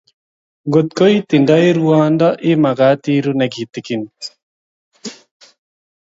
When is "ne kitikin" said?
3.37-4.03